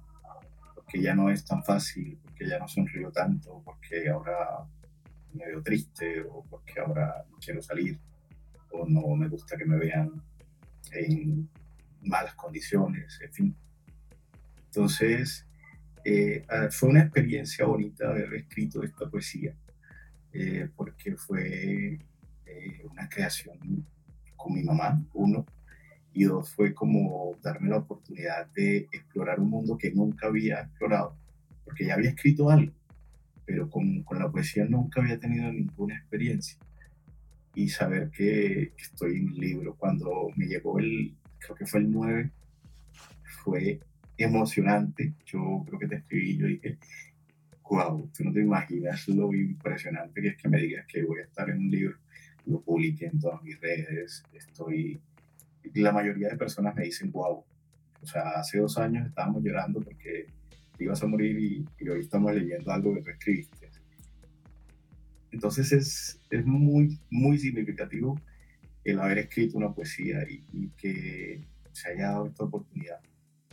porque 0.75 1.01
ya 1.01 1.15
no 1.15 1.29
es 1.29 1.44
tan 1.46 1.63
fácil, 1.63 2.20
porque 2.24 2.48
ya 2.48 2.60
no 2.60 2.68
sonrío 2.68 3.12
tanto, 3.12 3.62
porque 3.63 4.10
ahora 4.10 4.65
me 5.34 5.46
veo 5.46 5.63
triste 5.63 6.22
o 6.29 6.44
porque 6.50 6.79
ahora 6.79 7.25
no 7.29 7.38
quiero 7.38 7.62
salir 7.62 8.00
o 8.72 8.86
no 8.88 9.15
me 9.15 9.27
gusta 9.27 9.58
que 9.58 9.65
me 9.65 9.77
vean 9.77 10.22
en 10.93 11.50
malas 12.01 12.36
condiciones, 12.36 13.19
en 13.22 13.34
fin. 13.34 13.55
Entonces, 14.65 15.46
eh, 16.05 16.46
fue 16.72 16.89
una 16.89 17.01
experiencia 17.01 17.65
bonita 17.65 18.10
haber 18.10 18.34
escrito 18.36 18.84
esta 18.84 19.10
poesía, 19.10 19.55
eh, 20.31 20.69
porque 20.75 21.15
fue 21.15 22.00
eh, 22.46 22.86
una 22.89 23.10
creación 23.10 23.86
con 24.36 24.53
mi 24.53 24.63
mamá, 24.63 25.03
uno, 25.13 25.46
y 26.13 26.24
dos 26.24 26.51
fue 26.53 26.74
como 26.74 27.36
darme 27.41 27.69
la 27.69 27.77
oportunidad 27.77 28.48
de 28.53 28.88
explorar 28.91 29.39
un 29.39 29.50
mundo 29.50 29.77
que 29.77 29.91
nunca 29.91 30.27
había 30.27 30.62
explorado, 30.62 31.17
porque 31.65 31.86
ya 31.86 31.96
había 31.96 32.10
escrito 32.10 32.50
algo, 32.50 32.74
pero 33.46 33.69
con, 33.69 34.03
con 34.03 34.19
la 34.19 34.31
poesía 34.31 34.65
nunca 34.65 35.01
había 35.01 35.19
tenido 35.19 35.51
ninguna 35.51 35.96
experiencia. 35.98 36.58
Y 37.59 37.67
saber 37.67 38.09
que, 38.11 38.73
estoy 38.77 39.17
en 39.17 39.29
el 39.29 39.35
libro, 39.35 39.75
cuando 39.75 40.29
me 40.35 40.45
llegó 40.45 40.79
el, 40.79 41.13
creo 41.39 41.55
que 41.55 41.65
fue 41.65 41.81
el 41.81 41.91
9, 41.91 42.31
fue 43.43 43.79
emocionante. 44.17 45.13
Yo 45.25 45.63
creo 45.67 45.79
que 45.79 45.87
te 45.87 45.95
escribí, 45.95 46.37
yo 46.37 46.47
dije, 46.47 46.77
wow, 47.69 48.09
tú 48.15 48.23
no 48.23 48.31
te 48.31 48.39
imaginas 48.39 49.07
lo 49.09 49.33
impresionante 49.33 50.21
que 50.21 50.29
es 50.29 50.37
que 50.37 50.47
me 50.47 50.61
digas 50.61 50.85
que 50.87 51.03
voy 51.03 51.19
a 51.19 51.23
estar 51.23 51.49
en 51.49 51.57
un 51.57 51.69
libro, 51.69 51.97
lo 52.45 52.61
publiqué 52.61 53.07
en 53.07 53.19
todas 53.19 53.43
mis 53.43 53.59
redes, 53.59 54.23
estoy 54.33 54.99
la 55.75 55.91
mayoría 55.91 56.29
de 56.29 56.37
personas 56.37 56.75
me 56.75 56.85
dicen, 56.85 57.11
wow, 57.11 57.43
o 58.01 58.05
sea, 58.05 58.29
hace 58.37 58.59
dos 58.59 58.77
años 58.77 59.07
estábamos 59.07 59.43
llorando 59.43 59.81
porque 59.81 60.27
ibas 60.79 61.03
a 61.03 61.07
morir 61.07 61.37
y, 61.37 61.89
hoy 61.89 61.99
estamos 61.99 62.33
leyendo 62.33 62.71
algo 62.71 62.95
que 62.95 63.01
tú 63.01 63.09
escribiste. 63.09 63.58
Entonces 65.31 65.71
es, 65.71 66.19
es 66.29 66.45
muy, 66.45 67.00
muy 67.09 67.38
significativo 67.38 68.19
el 68.83 69.00
haber 69.00 69.19
escrito 69.19 69.57
una 69.57 69.71
poesía 69.71 70.25
y, 70.29 70.69
que 70.77 71.45
se 71.71 71.89
haya 71.89 72.12
dado 72.12 72.27
esta 72.27 72.43
oportunidad. 72.45 73.00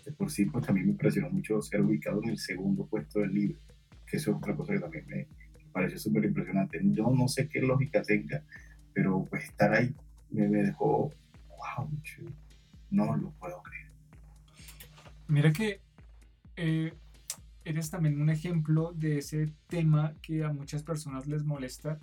De 0.04 0.12
por 0.12 0.30
sí, 0.30 0.47
pues 0.47 0.64
también 0.64 0.87
me 0.87 0.92
impresionó 0.92 1.30
mucho 1.30 1.61
ser 1.61 1.80
ubicado 1.80 2.23
en 2.23 2.30
el 2.30 2.38
segundo 2.38 2.87
puesto 2.87 3.21
del 3.21 3.35
libro, 3.35 3.59
que 4.06 4.16
eso 4.16 4.30
es 4.30 4.37
otra 4.37 4.54
cosa 4.54 4.73
que 4.73 4.80
también 4.80 5.04
me, 5.09 5.26
pareció 5.73 5.99
súper 5.99 6.25
impresionante. 6.25 6.80
Yo 6.83 7.11
no 7.11 7.28
sé 7.28 7.49
qué 7.49 7.61
lógica 7.61 8.02
tenga, 8.02 8.42
pero 8.95 9.26
pues 9.28 9.45
estar 9.45 9.75
ahí 9.75 9.95
me, 10.30 10.49
me 10.49 10.62
dejó 10.62 11.12
no 12.90 13.16
lo 13.16 13.30
puedo 13.33 13.62
creer. 13.62 13.90
Mira 15.28 15.52
que 15.52 15.80
eh, 16.56 16.92
eres 17.68 17.90
también 17.90 18.20
un 18.20 18.30
ejemplo 18.30 18.92
de 18.94 19.18
ese 19.18 19.52
tema 19.68 20.14
que 20.23 20.44
a 20.44 20.52
muchas 20.52 20.82
personas 20.82 21.26
les 21.26 21.44
molesta 21.44 21.99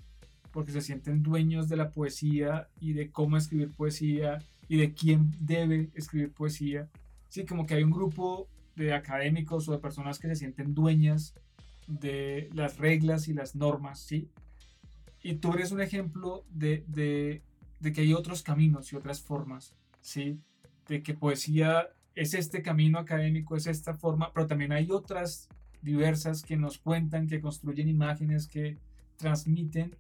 porque 0.52 0.72
se 0.72 0.82
sienten 0.82 1.24
dueños 1.24 1.68
de 1.70 1.78
la 1.78 1.90
poesía 1.90 2.68
y 2.80 2.94
de 2.94 3.10
cómo 3.12 3.38
escribir 3.38 3.72
poesía 3.72 4.40
y 4.68 4.78
de 4.78 4.94
quién 4.94 5.32
debe 5.40 5.90
escribir 5.96 6.32
poesía. 6.32 6.90
Sí, 7.30 7.46
como 7.46 7.66
que 7.66 7.74
hay 7.74 7.84
un 7.84 7.92
grupo 7.92 8.48
de 8.76 8.94
académicos 8.94 9.68
o 9.68 9.72
de 9.72 9.80
personas 9.80 10.20
que 10.20 10.28
se 10.28 10.36
sienten 10.36 10.76
dueñas 10.76 11.34
de 11.88 12.50
las 12.54 12.78
reglas 12.78 13.28
y 13.28 13.34
las 13.34 13.56
normas, 13.56 14.00
¿sí? 14.00 14.30
Y 15.24 15.36
tú 15.36 15.54
eres 15.54 15.72
un 15.72 15.82
ejemplo 15.82 16.46
de, 16.50 16.84
de 16.88 17.42
de 17.84 17.92
que 17.92 18.02
hay 18.02 18.14
otros 18.14 18.44
caminos 18.44 18.92
y 18.92 18.96
otras 18.96 19.22
formas, 19.22 19.76
¿sí? 20.00 20.40
De 20.88 21.04
que 21.04 21.14
poesía 21.14 21.90
es 22.16 22.34
este 22.34 22.62
camino 22.62 23.00
académico, 23.00 23.56
es 23.56 23.68
esta 23.68 23.94
forma, 23.94 24.32
pero 24.34 24.48
también 24.48 24.72
hay 24.72 24.90
otras 24.92 25.50
diversas 25.82 26.44
que 26.44 26.58
nos 26.58 26.78
cuentan, 26.78 27.28
que 27.28 27.42
construyen 27.42 27.90
imágenes, 27.90 28.48
que 28.48 28.78
transmiten 29.18 29.96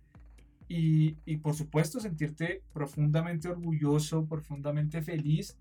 y, 0.67 1.17
y 1.25 1.38
por 1.38 1.55
supuesto 1.55 2.00
sentirte 2.00 2.62
profundamente 2.74 3.50
orgulloso, 3.50 4.25
profundamente 4.25 5.01
feliz 5.01 5.58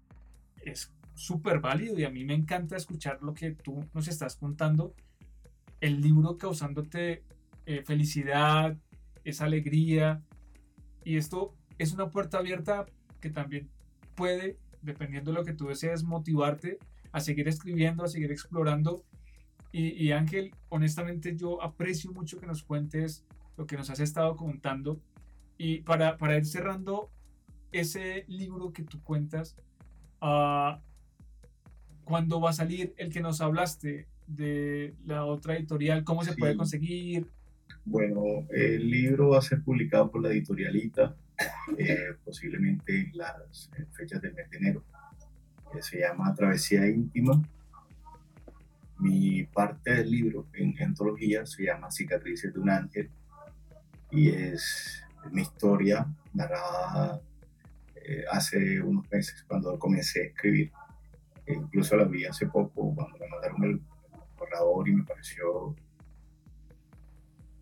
es 0.65 0.93
súper 1.15 1.61
válido 1.61 1.99
y 1.99 2.05
a 2.05 2.11
mí 2.11 2.25
me 2.25 2.35
encanta 2.35 2.77
escuchar 2.77 3.19
lo 3.23 3.35
que 3.35 3.53
tú 3.53 3.85
nos 3.95 4.09
estás 4.09 4.37
contando. 4.37 4.95
El 5.81 6.01
libro 6.01 6.39
causándote 6.39 7.25
eh, 7.67 7.83
felicidad, 7.85 8.77
esa 9.25 9.45
alegría 9.45 10.23
y 11.05 11.17
esto 11.17 11.55
es 11.79 11.93
una 11.93 12.11
puerta 12.11 12.39
abierta 12.39 12.87
que 13.21 13.31
también 13.31 13.69
puede, 14.15 14.59
dependiendo 14.83 15.31
de 15.31 15.39
lo 15.39 15.45
que 15.45 15.53
tú 15.53 15.69
desees, 15.69 16.05
motivarte 16.05 16.79
a 17.13 17.21
seguir 17.21 17.49
escribiendo, 17.49 18.05
a 18.05 18.09
seguir 18.09 18.33
explorando. 18.33 19.05
Y, 19.75 20.13
Ángel, 20.13 20.55
honestamente 20.69 21.35
yo 21.35 21.63
aprecio 21.63 22.13
mucho 22.13 22.39
que 22.39 22.47
nos 22.47 22.63
cuentes 22.63 23.25
lo 23.57 23.67
que 23.67 23.79
nos 23.79 23.89
has 23.89 24.01
estado 24.01 24.37
contando. 24.37 25.01
Y 25.57 25.81
para, 25.81 26.19
para 26.19 26.37
ir 26.37 26.45
cerrando 26.45 27.11
ese 27.71 28.27
libro 28.29 28.75
que 28.75 28.83
tú 28.83 29.03
cuentas, 29.03 29.57
uh, 30.21 30.79
¿cuándo 32.05 32.39
va 32.39 32.51
a 32.51 32.53
salir 32.53 32.93
el 32.99 33.11
que 33.11 33.23
nos 33.23 33.41
hablaste 33.41 34.09
de 34.27 34.95
la 35.07 35.25
otra 35.25 35.57
editorial? 35.57 36.05
¿Cómo 36.05 36.23
se 36.23 36.37
puede 36.37 36.55
conseguir? 36.55 37.31
Bueno, 37.87 38.47
el 38.51 38.91
libro 38.91 39.31
va 39.31 39.39
a 39.39 39.43
ser 39.43 39.63
publicado 39.63 40.11
por 40.11 40.23
la 40.23 40.31
editorialita 40.31 41.17
eh, 41.79 42.15
posiblemente 42.25 43.01
en 43.01 43.11
las 43.15 43.71
fechas 43.93 44.21
del 44.21 44.35
mes 44.35 44.51
de 44.51 44.57
enero. 44.59 44.85
se 45.81 46.01
llama 46.01 46.35
Travesía 46.35 46.87
Íntima. 46.87 47.43
Mi 48.99 49.45
parte 49.45 49.95
del 49.95 50.11
libro 50.11 50.47
en 50.53 50.81
antología 50.83 51.45
se 51.45 51.65
llama 51.65 51.91
Cicatrices 51.91 52.53
de 52.53 52.61
un 52.61 52.71
Ángel 52.71 53.11
y 54.11 54.29
es 54.29 55.03
mi 55.31 55.43
historia 55.43 56.07
narrada 56.35 57.21
eh, 57.95 58.25
hace 58.31 58.81
unos 58.83 59.11
meses 59.11 59.45
cuando 59.49 59.79
comencé 59.79 60.23
a 60.23 60.27
escribir. 60.27 60.73
E 61.47 61.55
incluso 61.55 61.97
la 61.97 62.05
vi 62.05 62.25
hace 62.25 62.47
poco 62.47 62.95
cuando 62.95 63.19
me 63.19 63.29
mandaron 63.29 63.65
el 63.65 63.81
borrador 64.37 64.89
y 64.89 64.95
me 64.95 65.05
pareció 65.05 65.75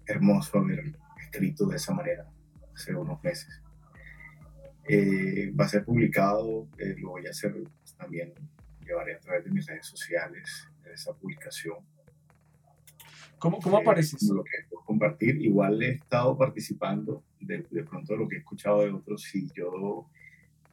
hermoso 0.06 0.58
haber 0.58 0.94
escrito 1.22 1.66
de 1.66 1.76
esa 1.76 1.94
manera 1.94 2.26
hace 2.75 2.94
unos 2.94 3.22
meses. 3.22 3.60
Eh, 4.88 5.52
va 5.58 5.66
a 5.66 5.68
ser 5.68 5.84
publicado, 5.84 6.68
eh, 6.78 6.96
lo 6.99 7.10
voy 7.10 7.26
a 7.26 7.30
hacer 7.30 7.54
también, 7.96 8.32
llevaré 8.84 9.14
a 9.14 9.20
través 9.20 9.44
de 9.44 9.50
mis 9.50 9.66
redes 9.66 9.87
sociales 9.87 10.68
esa 10.92 11.14
publicación. 11.14 11.78
¿Cómo, 13.38 13.58
cómo 13.60 13.78
eh, 13.78 13.82
apareces? 13.82 14.22
Lo 14.30 14.44
que 14.44 14.50
compartir. 14.84 15.40
Igual 15.40 15.82
he 15.82 15.92
estado 15.92 16.37
participando 16.37 17.22
de, 17.40 17.64
de 17.70 17.84
pronto 17.84 18.12
de 18.12 18.18
lo 18.18 18.28
que 18.28 18.37
he 18.37 18.38
escuchado 18.40 18.82
de 18.82 18.90
otros 18.90 19.34
y 19.34 19.49
yo 19.54 20.08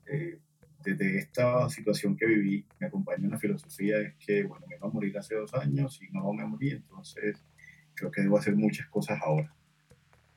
eh, 0.08 0.40
desde 0.84 1.18
esta 1.18 1.70
situación 1.70 2.16
que 2.16 2.26
viví 2.26 2.66
me 2.80 2.88
acompaña 2.88 3.28
una 3.28 3.38
filosofía 3.38 4.00
es 4.00 4.16
que, 4.16 4.44
bueno, 4.44 4.66
me 4.68 4.76
iba 4.76 4.88
a 4.88 4.92
morir 4.92 5.18
hace 5.18 5.36
dos 5.36 5.54
años 5.54 6.00
y 6.02 6.12
no 6.12 6.32
me 6.34 6.46
morí, 6.46 6.72
entonces 6.72 7.44
creo 7.94 8.10
que 8.10 8.22
debo 8.22 8.38
hacer 8.38 8.56
muchas 8.56 8.88
cosas 8.88 9.20
ahora. 9.22 9.54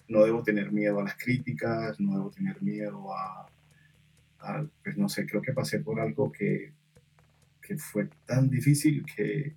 No 0.08 0.24
debo 0.24 0.42
tener 0.42 0.72
miedo 0.72 0.98
a 0.98 1.04
las 1.04 1.16
críticas, 1.16 2.00
no 2.00 2.16
debo 2.16 2.30
tener 2.30 2.60
miedo 2.62 3.14
a, 3.14 3.46
pues 4.82 4.97
no 4.97 5.09
sé, 5.09 5.26
creo 5.26 5.42
que 5.42 5.52
pasé 5.52 5.80
por 5.80 6.00
algo 6.00 6.30
que, 6.32 6.73
que 7.61 7.76
fue 7.76 8.09
tan 8.26 8.49
difícil 8.49 9.04
que, 9.04 9.54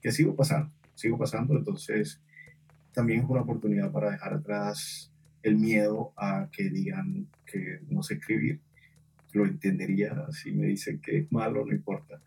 que 0.00 0.12
sigo 0.12 0.34
pasando, 0.34 0.72
sigo 0.94 1.18
pasando, 1.18 1.56
entonces 1.56 2.20
también 2.92 3.20
es 3.20 3.26
una 3.28 3.42
oportunidad 3.42 3.90
para 3.90 4.12
dejar 4.12 4.34
atrás 4.34 5.10
el 5.42 5.56
miedo 5.56 6.12
a 6.16 6.48
que 6.50 6.70
digan 6.70 7.26
que 7.44 7.80
no 7.88 8.02
sé 8.02 8.14
escribir. 8.14 8.60
Lo 9.32 9.44
entendería 9.44 10.26
si 10.30 10.52
me 10.52 10.66
dicen 10.66 11.00
que 11.00 11.18
es 11.18 11.32
malo, 11.32 11.66
no 11.66 11.72
importa. 11.72 12.20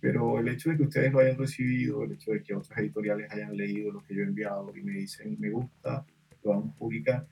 Pero 0.00 0.38
el 0.38 0.48
hecho 0.48 0.70
de 0.70 0.76
que 0.76 0.84
ustedes 0.84 1.12
lo 1.12 1.20
hayan 1.20 1.36
recibido, 1.36 2.04
el 2.04 2.12
hecho 2.12 2.32
de 2.32 2.42
que 2.42 2.54
otras 2.54 2.78
editoriales 2.78 3.30
hayan 3.30 3.56
leído 3.56 3.92
lo 3.92 4.02
que 4.02 4.14
yo 4.14 4.22
he 4.22 4.26
enviado 4.26 4.74
y 4.76 4.82
me 4.82 4.92
dicen 4.92 5.36
me 5.38 5.50
gusta, 5.50 6.04
lo 6.42 6.50
vamos 6.50 6.74
a 6.74 6.78
publicar, 6.78 7.26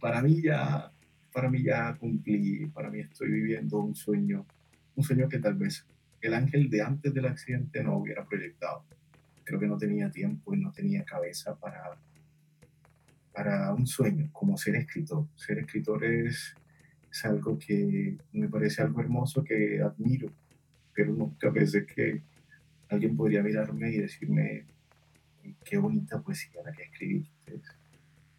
para 0.00 0.22
mí 0.22 0.40
ya, 0.42 0.90
para 1.34 1.50
mí 1.50 1.62
ya 1.62 1.94
cumplí, 1.96 2.66
para 2.66 2.88
mí 2.88 3.00
estoy 3.00 3.30
viviendo 3.30 3.78
un 3.78 3.94
sueño, 3.94 4.46
un 4.96 5.04
sueño 5.04 5.28
que 5.28 5.40
tal 5.40 5.54
vez 5.54 5.84
el 6.22 6.32
ángel 6.32 6.70
de 6.70 6.80
antes 6.80 7.12
del 7.12 7.26
accidente 7.26 7.82
no 7.84 7.98
hubiera 7.98 8.24
proyectado 8.24 8.84
creo 9.44 9.60
que 9.60 9.66
no 9.66 9.76
tenía 9.76 10.10
tiempo 10.10 10.54
y 10.54 10.58
no 10.58 10.72
tenía 10.72 11.04
cabeza 11.04 11.54
para, 11.54 11.96
para 13.32 13.72
un 13.72 13.86
sueño, 13.86 14.30
como 14.32 14.56
ser 14.56 14.76
escritor. 14.76 15.26
Ser 15.36 15.58
escritor 15.58 16.04
es, 16.04 16.54
es 17.10 17.24
algo 17.24 17.58
que 17.58 18.16
me 18.32 18.48
parece 18.48 18.82
algo 18.82 19.00
hermoso, 19.00 19.44
que 19.44 19.80
admiro, 19.80 20.30
pero 20.94 21.12
nunca 21.12 21.52
pensé 21.52 21.84
que 21.86 22.22
alguien 22.88 23.16
podría 23.16 23.42
mirarme 23.42 23.90
y 23.90 23.98
decirme, 23.98 24.64
qué 25.64 25.76
bonita 25.76 26.20
poesía 26.20 26.62
la 26.64 26.72
que 26.72 26.84
escribiste. 26.84 27.60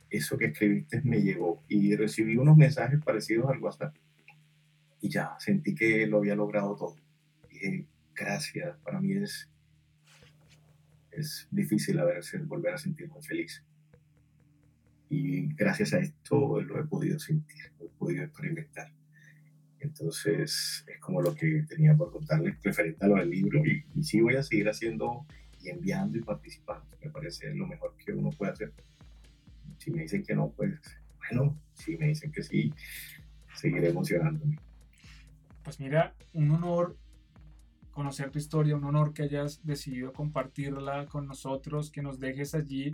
Eso 0.10 0.38
que 0.38 0.46
escribiste 0.46 1.02
me 1.04 1.22
llegó 1.22 1.64
y 1.68 1.96
recibí 1.96 2.38
unos 2.38 2.58
mensajes 2.58 3.04
parecidos 3.04 3.50
al 3.50 3.60
WhatsApp 3.60 3.96
y 5.02 5.10
ya 5.10 5.36
sentí 5.40 5.76
que 5.76 6.08
lo 6.08 6.18
había 6.18 6.36
logrado 6.36 6.76
todo. 6.76 6.96
Dije, 7.50 7.86
gracias, 8.16 8.78
para 8.78 9.00
mí 9.00 9.14
es 9.14 9.50
es 11.18 11.48
difícil 11.52 12.00
volver 12.46 12.74
a 12.74 12.78
sentirme 12.78 13.22
feliz. 13.22 13.64
Y 15.10 15.54
gracias 15.54 15.94
a 15.94 16.00
esto 16.00 16.62
lo 16.62 16.80
he 16.80 16.84
podido 16.86 17.20
sentir, 17.20 17.72
lo 17.80 17.86
he 17.86 17.90
podido 17.90 18.24
experimentar. 18.24 18.92
Entonces 19.80 20.84
es 20.88 21.00
como 21.00 21.22
lo 21.22 21.36
que 21.36 21.64
tenía 21.68 21.96
por 21.96 22.12
contarles 22.12 22.62
referente 22.64 23.06
a 23.06 23.08
lo 23.08 23.16
del 23.16 23.30
libro 23.30 23.64
y, 23.66 23.86
y 23.96 24.04
sí 24.04 24.20
voy 24.20 24.36
a 24.36 24.44
seguir 24.44 24.68
haciendo 24.68 25.26
y 25.62 25.70
enviando 25.70 26.18
y 26.18 26.22
participando. 26.22 26.86
Me 27.04 27.12
parece 27.12 27.54
lo 27.54 27.68
mejor 27.68 27.96
que 28.04 28.12
uno 28.12 28.32
puede 28.32 28.52
hacer. 28.52 28.74
Si 29.78 29.92
me 29.92 30.02
dicen 30.02 30.24
que 30.24 30.36
no, 30.36 30.52
pues 30.52 30.80
bueno, 31.18 31.60
si 31.74 31.98
me 31.98 32.08
dicen 32.08 32.32
que 32.32 32.44
sí, 32.44 32.74
seguiré 33.56 33.90
emocionándome. 33.90 34.58
Pues 35.64 35.80
mira, 35.80 36.14
un 36.34 36.52
honor 36.52 36.98
conocer 37.92 38.30
tu 38.30 38.38
historia, 38.40 38.76
un 38.76 38.84
honor 38.84 39.14
que 39.14 39.24
hayas 39.24 39.66
decidido 39.66 40.12
compartirla 40.12 41.06
con 41.06 41.28
nosotros, 41.28 41.92
que 41.92 42.02
nos 42.02 42.20
dejes 42.20 42.54
allí 42.54 42.94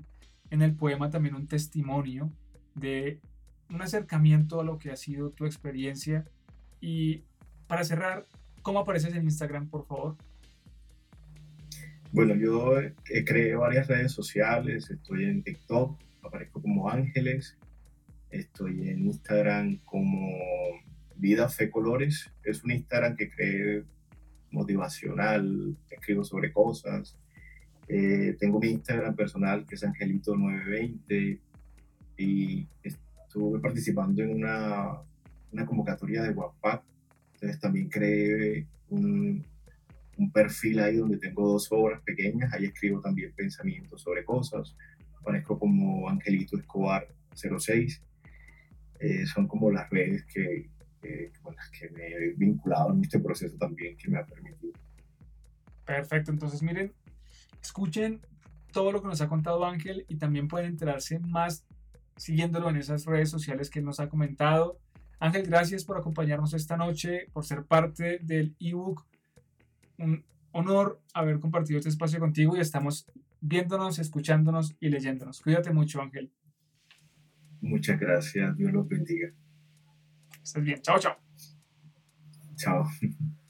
en 0.52 0.62
el 0.62 0.76
poema 0.76 1.10
también 1.10 1.34
un 1.34 1.48
testimonio 1.48 2.32
de 2.76 3.20
un 3.70 3.82
acercamiento 3.82 4.62
a 4.62 4.64
lo 4.64 4.78
que 4.78 4.92
ha 4.92 4.96
sido 4.96 5.32
tu 5.32 5.46
experiencia. 5.46 6.26
Y 6.80 7.24
para 7.68 7.84
cerrar, 7.84 8.28
¿cómo 8.62 8.80
apareces 8.80 9.16
en 9.16 9.24
Instagram, 9.24 9.70
por 9.70 9.88
favor? 9.88 10.18
Bueno, 12.12 12.36
yo 12.36 12.74
creé 13.26 13.56
varias 13.56 13.88
redes 13.88 14.12
sociales, 14.12 14.90
estoy 14.92 15.24
en 15.24 15.44
TikTok, 15.44 15.98
Estoy 18.30 18.90
en 18.90 19.08
Instagram 19.08 19.80
como 19.86 20.30
Vida 21.16 21.50
Fe 21.50 21.70
Colores, 21.72 22.32
es 22.44 22.64
un 22.64 22.72
Instagram 22.72 23.16
que 23.16 23.30
creé 23.30 23.84
motivacional, 24.52 25.76
escribo 25.90 26.24
sobre 26.24 26.54
cosas. 26.54 27.18
Eh, 27.88 28.38
tengo 28.40 28.60
mi 28.60 28.70
Instagram 28.70 29.16
personal 29.16 29.66
que 29.66 29.76
es 29.76 29.84
Angelito920 29.84 31.40
y 32.18 32.68
estuve 32.84 33.60
participando 33.60 34.22
en 34.22 34.36
una, 34.36 35.02
una 35.52 35.66
convocatoria 35.66 36.22
de 36.24 36.32
WhatsApp. 36.32 36.84
Entonces 37.34 37.60
también 37.60 37.90
creé 37.90 38.68
un, 38.90 39.44
un, 40.18 40.32
perfil 40.32 40.80
ahí 40.80 40.98
donde 40.98 41.18
tengo 41.18 41.48
dos 41.48 41.68
obras 41.72 42.02
pequeñas. 42.04 42.54
Ahí 42.54 42.66
escribo 42.66 43.02
también 43.02 43.34
pensamientos 43.34 44.02
sobre 44.02 44.24
cosas. 44.24 44.76
Aparezco 45.22 45.58
como 45.58 46.10
Angelito 46.10 46.58
Escobar 46.58 47.08
06. 47.34 48.02
Eh, 49.00 49.26
son 49.26 49.48
como 49.48 49.72
las 49.72 49.90
redes 49.90 50.26
que, 50.26 50.70
con 51.42 51.56
las 51.56 51.70
que 51.72 51.90
me 51.90 52.08
he 52.08 52.34
vinculado 52.36 52.94
en 52.94 53.02
este 53.02 53.20
proceso 53.20 53.58
también 53.58 53.98
que 53.98 54.10
me 54.10 54.20
ha 54.20 54.26
permitido. 54.26 54.74
Perfecto, 55.86 56.32
entonces 56.32 56.62
miren, 56.62 56.94
escuchen 57.62 58.22
todo 58.72 58.92
lo 58.92 59.02
que 59.02 59.08
nos 59.08 59.22
ha 59.22 59.28
contado 59.28 59.66
Ángel 59.66 60.06
y 60.08 60.18
también 60.18 60.48
pueden 60.48 60.68
enterarse 60.68 61.20
más 61.20 61.66
siguiéndolo 62.16 62.70
en 62.70 62.78
esas 62.78 63.06
redes 63.06 63.30
sociales 63.30 63.70
que 63.70 63.82
nos 63.82 64.00
ha 64.00 64.10
comentado. 64.10 64.80
Ángel, 65.20 65.48
gracias 65.48 65.84
por 65.84 65.98
acompañarnos 65.98 66.54
esta 66.54 66.78
noche, 66.78 67.28
por 67.34 67.46
ser 67.46 67.64
parte 67.66 68.20
del 68.22 68.56
ebook. 68.60 69.06
Un 69.98 70.24
honor 70.52 71.02
haber 71.14 71.40
compartido 71.40 71.80
este 71.80 71.90
espacio 71.90 72.20
contigo 72.20 72.56
y 72.56 72.60
estamos 72.60 73.08
viéndonos, 73.42 74.00
escuchándonos 74.00 74.76
y 74.80 74.90
leyéndonos. 74.90 75.42
Cuídate 75.42 75.72
mucho, 75.72 76.02
Ángel. 76.02 76.32
Muchas 77.60 78.00
gracias. 78.00 78.56
Dios 78.56 78.72
los 78.72 78.88
bendiga. 78.88 79.32
Estés 80.42 80.64
bien. 80.64 80.82
Chao, 80.82 81.00
chao. 81.00 81.18
Chao. 82.56 82.86